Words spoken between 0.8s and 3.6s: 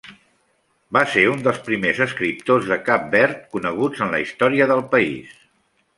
Va ser un dels primers escriptors de Cap Verd